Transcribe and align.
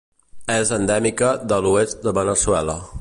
És 0.53 0.71
endèmica 0.77 1.29
de 1.53 1.59
l'oest 1.67 2.01
de 2.09 2.15
Veneçuela. 2.21 2.79